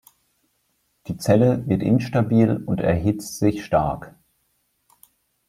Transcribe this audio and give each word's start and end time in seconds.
Die 1.05 1.17
Zelle 1.17 1.63
wird 1.67 1.83
instabil 1.83 2.63
und 2.65 2.79
erhitzt 2.81 3.37
sich 3.37 3.63
stark. 3.63 4.15